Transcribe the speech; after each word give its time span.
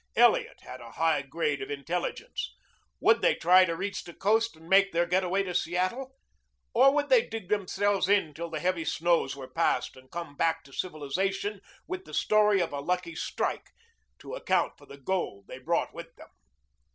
Elliot 0.15 0.61
had 0.61 0.81
a 0.81 0.93
high 0.93 1.21
grade 1.21 1.61
of 1.61 1.69
intelligence. 1.69 2.55
Would 3.01 3.21
they 3.21 3.35
try 3.35 3.65
to 3.65 3.75
reach 3.75 4.03
the 4.03 4.15
coast 4.15 4.55
and 4.55 4.67
make 4.67 4.91
their 4.91 5.05
get 5.05 5.23
away 5.23 5.43
to 5.43 5.53
Seattle? 5.53 6.15
Or 6.73 6.91
would 6.91 7.09
they 7.09 7.27
dig 7.29 7.49
themselves 7.49 8.09
in 8.09 8.33
till 8.33 8.49
the 8.49 8.59
heavy 8.59 8.83
snows 8.83 9.35
were 9.35 9.47
past 9.47 9.95
and 9.95 10.09
come 10.09 10.35
back 10.35 10.63
to 10.63 10.73
civilization 10.73 11.61
with 11.85 12.05
the 12.05 12.15
story 12.15 12.61
of 12.61 12.73
a 12.73 12.79
lucky 12.79 13.13
strike 13.13 13.69
to 14.17 14.33
account 14.33 14.73
for 14.75 14.87
the 14.87 14.97
gold 14.97 15.45
they 15.47 15.59
brought 15.59 15.93
with 15.93 16.15
them? 16.15 16.29